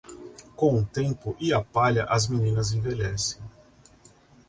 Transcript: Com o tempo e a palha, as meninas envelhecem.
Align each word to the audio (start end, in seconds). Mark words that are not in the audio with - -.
Com 0.55 0.77
o 0.79 0.83
tempo 0.83 1.35
e 1.39 1.53
a 1.53 1.61
palha, 1.61 2.05
as 2.05 2.27
meninas 2.27 2.71
envelhecem. 2.73 3.39